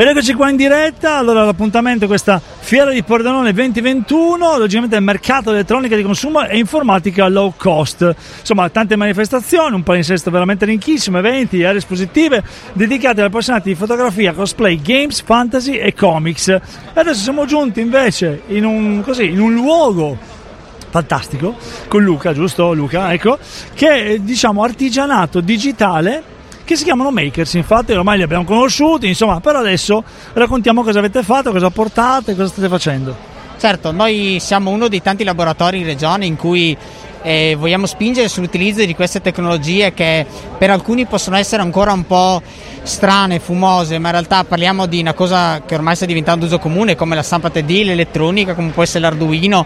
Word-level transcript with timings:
Ed 0.00 0.06
eccoci 0.06 0.32
qua 0.34 0.48
in 0.48 0.54
diretta, 0.54 1.16
allora 1.16 1.42
l'appuntamento 1.42 2.04
è 2.04 2.06
questa 2.06 2.40
fiera 2.40 2.92
di 2.92 3.02
Pordenone 3.02 3.52
2021, 3.52 4.56
logicamente 4.56 4.94
il 4.94 5.02
mercato 5.02 5.50
elettronica 5.50 5.96
di 5.96 6.04
consumo 6.04 6.46
e 6.46 6.56
informatica 6.56 7.26
low 7.26 7.52
cost. 7.56 8.14
Insomma, 8.38 8.68
tante 8.68 8.94
manifestazioni, 8.94 9.74
un 9.74 9.82
palinsesto 9.82 10.30
veramente 10.30 10.66
ricchissimo, 10.66 11.18
eventi, 11.18 11.64
aree 11.64 11.78
espositive 11.78 12.44
dedicate 12.74 13.22
agli 13.22 13.26
appassionati 13.26 13.70
di 13.70 13.74
fotografia, 13.74 14.32
cosplay, 14.34 14.80
games, 14.80 15.20
fantasy 15.20 15.78
e 15.78 15.92
comics. 15.94 16.46
E 16.46 16.60
adesso 16.94 17.20
siamo 17.20 17.44
giunti 17.44 17.80
invece 17.80 18.42
in 18.46 18.64
un, 18.64 19.02
così, 19.02 19.24
in 19.24 19.40
un 19.40 19.52
luogo 19.52 20.16
fantastico 20.90 21.56
con 21.88 22.04
Luca, 22.04 22.32
giusto 22.32 22.72
Luca? 22.72 23.12
Ecco, 23.12 23.36
che 23.74 24.04
è 24.04 24.18
diciamo 24.18 24.62
artigianato 24.62 25.40
digitale 25.40 26.36
che 26.68 26.76
si 26.76 26.84
chiamano 26.84 27.10
Makers, 27.10 27.54
infatti 27.54 27.92
ormai 27.92 28.18
li 28.18 28.22
abbiamo 28.22 28.44
conosciuti, 28.44 29.06
insomma, 29.06 29.40
però 29.40 29.60
adesso 29.60 30.04
raccontiamo 30.34 30.82
cosa 30.82 30.98
avete 30.98 31.22
fatto, 31.22 31.50
cosa 31.50 31.70
portate, 31.70 32.34
cosa 32.34 32.48
state 32.48 32.68
facendo. 32.68 33.16
Certo, 33.58 33.90
noi 33.90 34.36
siamo 34.38 34.68
uno 34.68 34.86
dei 34.86 35.00
tanti 35.00 35.24
laboratori 35.24 35.78
in 35.78 35.86
regione 35.86 36.26
in 36.26 36.36
cui 36.36 36.76
eh, 37.22 37.56
vogliamo 37.58 37.86
spingere 37.86 38.28
sull'utilizzo 38.28 38.84
di 38.84 38.94
queste 38.94 39.22
tecnologie 39.22 39.94
che 39.94 40.26
per 40.58 40.68
alcuni 40.68 41.06
possono 41.06 41.36
essere 41.36 41.62
ancora 41.62 41.92
un 41.92 42.06
po' 42.06 42.42
strane, 42.82 43.38
fumose, 43.38 43.98
ma 43.98 44.08
in 44.08 44.12
realtà 44.12 44.44
parliamo 44.44 44.84
di 44.84 45.00
una 45.00 45.14
cosa 45.14 45.62
che 45.64 45.74
ormai 45.74 45.96
sta 45.96 46.04
diventando 46.04 46.44
uso 46.44 46.58
comune 46.58 46.96
come 46.96 47.14
la 47.14 47.22
stampa 47.22 47.48
3D, 47.48 47.86
l'elettronica, 47.86 48.52
come 48.52 48.72
può 48.72 48.82
essere 48.82 49.00
l'Arduino 49.00 49.64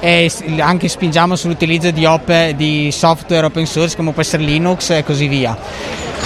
e 0.00 0.30
anche 0.58 0.88
spingiamo 0.88 1.36
sull'utilizzo 1.36 1.90
di, 1.90 2.04
op- 2.04 2.50
di 2.50 2.90
software 2.92 3.46
open 3.46 3.66
source 3.66 3.96
come 3.96 4.12
può 4.12 4.22
essere 4.22 4.42
Linux 4.42 4.90
e 4.90 5.04
così 5.04 5.26
via. 5.26 5.56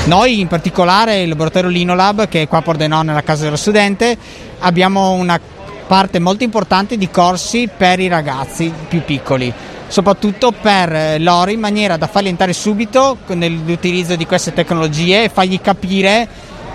Noi 0.04 0.40
in 0.40 0.48
particolare 0.48 1.22
il 1.22 1.28
laboratorio 1.28 1.68
Linolab 1.70 2.28
che 2.28 2.42
è 2.42 2.48
qua 2.48 2.58
a 2.58 2.62
Pordenone 2.62 3.04
nella 3.04 3.22
casa 3.22 3.44
dello 3.44 3.56
studente 3.56 4.16
abbiamo 4.60 5.12
una 5.12 5.38
parte 5.86 6.18
molto 6.18 6.44
importante 6.44 6.96
di 6.96 7.10
corsi 7.10 7.68
per 7.74 8.00
i 8.00 8.08
ragazzi 8.08 8.72
più 8.88 9.02
piccoli 9.04 9.52
soprattutto 9.88 10.52
per 10.52 11.20
loro 11.20 11.50
in 11.50 11.58
maniera 11.58 11.96
da 11.96 12.06
farli 12.06 12.28
entrare 12.28 12.52
subito 12.52 13.18
nell'utilizzo 13.26 14.14
di 14.14 14.24
queste 14.24 14.52
tecnologie 14.52 15.24
e 15.24 15.28
fargli 15.28 15.60
capire 15.60 16.28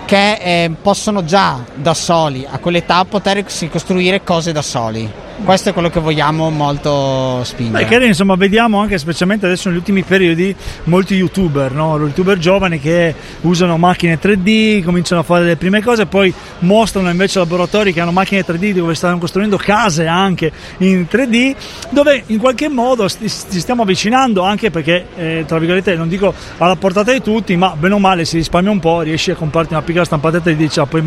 che 0.04 0.34
eh, 0.34 0.70
possono 0.82 1.24
già 1.24 1.64
da 1.74 1.94
soli 1.94 2.46
a 2.48 2.58
quell'età 2.58 3.04
potersi 3.06 3.68
costruire 3.68 4.22
cose 4.22 4.52
da 4.52 4.62
soli 4.62 5.10
questo 5.44 5.68
è 5.68 5.72
quello 5.72 5.90
che 5.90 6.00
vogliamo 6.00 6.50
molto 6.50 7.42
spingere. 7.44 7.84
Beh, 7.84 7.88
carino, 7.88 8.06
insomma, 8.06 8.34
vediamo 8.36 8.80
anche, 8.80 8.98
specialmente 8.98 9.46
adesso 9.46 9.68
negli 9.68 9.78
ultimi 9.78 10.02
periodi, 10.02 10.54
molti 10.84 11.14
youtuber, 11.14 11.72
no? 11.72 11.98
youtuber 11.98 12.38
giovani 12.38 12.80
che 12.80 13.14
usano 13.42 13.76
macchine 13.76 14.18
3D, 14.18 14.82
cominciano 14.82 15.20
a 15.20 15.24
fare 15.24 15.44
le 15.44 15.56
prime 15.56 15.82
cose, 15.82 16.06
poi 16.06 16.32
mostrano 16.60 17.10
invece 17.10 17.38
laboratori 17.38 17.92
che 17.92 18.00
hanno 18.00 18.12
macchine 18.12 18.44
3D 18.44 18.72
dove 18.72 18.94
stanno 18.94 19.18
costruendo 19.18 19.56
case 19.56 20.06
anche 20.06 20.50
in 20.78 21.06
3D, 21.10 21.54
dove 21.90 22.22
in 22.26 22.38
qualche 22.38 22.68
modo 22.68 23.08
ci 23.08 23.28
stiamo 23.28 23.82
avvicinando 23.82 24.42
anche 24.42 24.70
perché, 24.70 25.06
eh, 25.16 25.44
tra 25.46 25.58
virgolette, 25.58 25.94
non 25.94 26.08
dico 26.08 26.32
alla 26.58 26.76
portata 26.76 27.12
di 27.12 27.22
tutti, 27.22 27.56
ma 27.56 27.74
bene 27.78 27.94
o 27.94 27.98
male 27.98 28.24
si 28.24 28.36
risparmia 28.36 28.70
un 28.70 28.80
po', 28.80 29.02
riesci 29.02 29.30
a 29.30 29.34
comprarti 29.34 29.74
una 29.74 29.82
piccola 29.82 30.04
stampata 30.04 30.38
3D, 30.38 30.68
cioè, 30.68 30.86
poi 30.86 31.02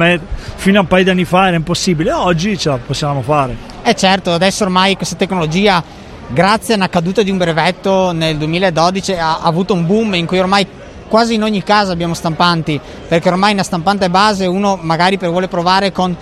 fino 0.55 0.77
a 0.77 0.81
un 0.81 0.87
paio 0.87 1.03
di 1.03 1.09
anni 1.09 1.25
fa 1.25 1.47
era 1.47 1.55
impossibile, 1.55 2.11
oggi 2.11 2.57
ce 2.57 2.69
la 2.69 2.77
possiamo 2.77 3.21
fare. 3.21 3.68
Eh 3.81 3.95
certo, 3.95 4.33
adesso 4.33 4.65
ormai 4.65 4.95
questa 4.95 5.15
tecnologia, 5.15 5.83
grazie 6.27 6.73
a 6.73 6.77
una 6.77 6.89
caduta 6.89 7.23
di 7.23 7.31
un 7.31 7.37
brevetto 7.37 8.11
nel 8.11 8.37
2012, 8.37 9.13
ha, 9.13 9.39
ha 9.39 9.43
avuto 9.43 9.73
un 9.73 9.85
boom 9.87 10.15
in 10.15 10.25
cui 10.25 10.37
ormai 10.37 10.67
quasi 11.07 11.35
in 11.35 11.43
ogni 11.43 11.63
casa 11.63 11.91
abbiamo 11.91 12.13
stampanti, 12.13 12.79
perché 13.07 13.29
ormai 13.29 13.53
una 13.53 13.63
stampante 13.63 14.09
base 14.09 14.45
uno 14.45 14.77
magari 14.79 15.17
per 15.17 15.29
vuole 15.29 15.47
provare 15.47 15.91
con 15.91 16.15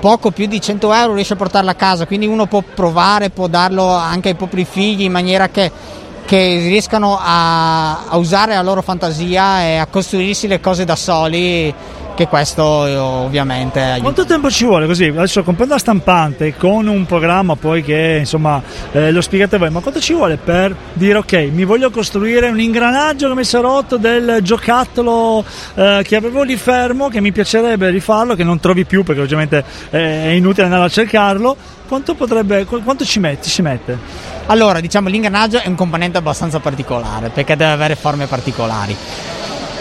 poco 0.00 0.32
più 0.32 0.46
di 0.46 0.60
100 0.60 0.92
euro 0.92 1.14
riesce 1.14 1.32
a 1.32 1.36
portarla 1.36 1.70
a 1.70 1.76
casa, 1.76 2.06
quindi 2.06 2.26
uno 2.26 2.46
può 2.46 2.62
provare, 2.62 3.30
può 3.30 3.46
darlo 3.46 3.88
anche 3.88 4.30
ai 4.30 4.34
propri 4.34 4.64
figli 4.64 5.02
in 5.02 5.12
maniera 5.12 5.48
che, 5.48 5.70
che 6.26 6.58
riescano 6.58 7.16
a, 7.18 8.06
a 8.06 8.16
usare 8.16 8.54
la 8.54 8.62
loro 8.62 8.82
fantasia 8.82 9.62
e 9.62 9.76
a 9.76 9.86
costruirsi 9.86 10.46
le 10.46 10.60
cose 10.60 10.84
da 10.84 10.96
soli 10.96 11.72
che 12.18 12.26
questo 12.26 12.84
eh, 12.84 12.96
ovviamente 12.96 13.80
aiuta. 13.80 14.00
Quanto 14.00 14.26
tempo 14.26 14.50
ci 14.50 14.64
vuole 14.64 14.86
così? 14.86 15.04
Adesso 15.04 15.44
comprendo 15.44 15.74
la 15.74 15.78
stampante 15.78 16.56
con 16.56 16.88
un 16.88 17.06
programma 17.06 17.54
poi 17.54 17.84
che 17.84 18.16
insomma 18.18 18.60
eh, 18.90 19.12
lo 19.12 19.20
spiegate 19.20 19.56
voi, 19.56 19.70
ma 19.70 19.78
quanto 19.78 20.00
ci 20.00 20.14
vuole 20.14 20.36
per 20.36 20.74
dire 20.94 21.18
ok, 21.18 21.32
mi 21.52 21.62
voglio 21.64 21.90
costruire 21.90 22.48
un 22.48 22.58
ingranaggio 22.58 23.28
che 23.28 23.34
mi 23.36 23.44
si 23.44 23.54
è 23.54 23.60
rotto 23.60 23.98
del 23.98 24.38
giocattolo 24.42 25.44
eh, 25.76 26.00
che 26.02 26.16
avevo 26.16 26.42
lì 26.42 26.56
fermo, 26.56 27.06
che 27.08 27.20
mi 27.20 27.30
piacerebbe 27.30 27.88
rifarlo, 27.88 28.34
che 28.34 28.42
non 28.42 28.58
trovi 28.58 28.84
più 28.84 29.04
perché 29.04 29.20
ovviamente 29.20 29.64
eh, 29.90 30.24
è 30.24 30.30
inutile 30.30 30.64
andare 30.64 30.86
a 30.86 30.88
cercarlo, 30.88 31.56
quanto, 31.86 32.16
potrebbe, 32.16 32.64
quanto 32.64 33.04
ci, 33.04 33.20
metti, 33.20 33.48
ci 33.48 33.62
mette? 33.62 33.96
Allora, 34.46 34.80
diciamo 34.80 35.08
l'ingranaggio 35.08 35.60
è 35.60 35.68
un 35.68 35.76
componente 35.76 36.18
abbastanza 36.18 36.58
particolare 36.58 37.28
perché 37.28 37.54
deve 37.54 37.70
avere 37.70 37.94
forme 37.94 38.26
particolari 38.26 38.96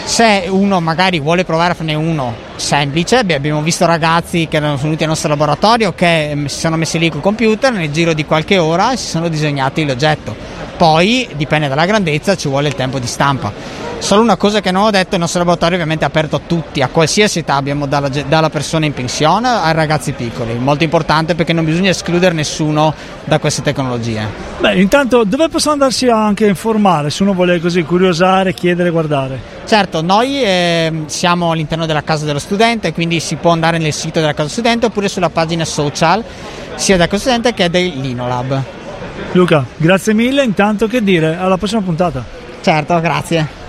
se 0.07 0.45
uno 0.47 0.79
magari 0.79 1.19
vuole 1.19 1.43
provare 1.43 1.73
a 1.73 1.75
farne 1.75 1.93
uno 1.93 2.33
semplice, 2.55 3.17
abbiamo 3.17 3.61
visto 3.61 3.85
ragazzi 3.85 4.47
che 4.49 4.55
erano 4.55 4.77
venuti 4.77 5.03
al 5.03 5.09
nostro 5.09 5.27
laboratorio 5.27 5.93
che 5.93 6.31
mm, 6.33 6.45
si 6.45 6.59
sono 6.59 6.77
messi 6.77 6.97
lì 6.97 7.09
col 7.09 7.19
computer 7.19 7.73
nel 7.73 7.91
giro 7.91 8.13
di 8.13 8.23
qualche 8.23 8.57
ora 8.57 8.95
si 8.95 9.05
sono 9.05 9.27
disegnati 9.27 9.85
l'oggetto. 9.85 10.33
Poi 10.77 11.27
dipende 11.35 11.67
dalla 11.67 11.85
grandezza, 11.85 12.35
ci 12.35 12.47
vuole 12.47 12.69
il 12.69 12.75
tempo 12.75 12.99
di 12.99 13.07
stampa. 13.07 13.86
Solo 13.99 14.21
una 14.21 14.37
cosa 14.37 14.61
che 14.61 14.71
non 14.71 14.83
ho 14.83 14.91
detto, 14.91 15.15
il 15.15 15.21
nostro 15.21 15.39
laboratorio 15.39 15.77
è 15.77 15.81
ovviamente 15.81 16.05
aperto 16.05 16.35
a 16.37 16.41
tutti, 16.45 16.81
a 16.81 16.87
qualsiasi 16.87 17.39
età 17.39 17.55
abbiamo 17.55 17.87
dalla, 17.87 18.09
dalla, 18.09 18.49
persona 18.49 18.85
in 18.85 18.93
pensione 18.93 19.49
ai 19.49 19.73
ragazzi 19.73 20.13
piccoli, 20.13 20.53
molto 20.53 20.83
importante 20.83 21.35
perché 21.35 21.51
non 21.51 21.65
bisogna 21.65 21.89
escludere 21.89 22.33
nessuno 22.33 22.93
da 23.25 23.39
queste 23.39 23.63
tecnologie. 23.63 24.25
Beh, 24.59 24.75
intanto 24.75 25.23
dove 25.23 25.49
possono 25.49 25.73
andarsi 25.73 26.07
anche 26.07 26.45
a 26.45 26.47
informare 26.47 27.09
se 27.09 27.23
uno 27.23 27.33
vuole 27.33 27.59
così 27.59 27.83
curiosare, 27.83 28.53
chiedere, 28.53 28.91
guardare? 28.91 29.39
Certo, 29.65 30.01
noi 30.01 30.41
eh, 30.41 31.03
siamo 31.07 31.51
all'interno 31.51 31.85
della 31.85 32.03
casa 32.03 32.23
dello 32.23 32.39
studente, 32.39 32.93
quindi 32.93 33.19
si 33.19 33.35
può 33.35 33.51
andare 33.51 33.79
nel 33.79 33.93
sito 33.93 34.19
della 34.19 34.33
casa 34.33 34.47
studente 34.47 34.85
oppure 34.85 35.09
sulla 35.09 35.29
pagina 35.29 35.65
social 35.65 36.23
sia 36.75 36.95
della 36.95 37.07
casa 37.07 37.23
studente 37.23 37.53
che 37.53 37.69
del 37.69 37.87
Linolab. 37.87 38.61
Luca, 39.33 39.65
grazie 39.75 40.13
mille, 40.13 40.43
intanto 40.43 40.87
che 40.87 41.03
dire, 41.03 41.35
alla 41.35 41.57
prossima 41.57 41.81
puntata. 41.81 42.23
Certo, 42.61 42.99
grazie. 43.01 43.65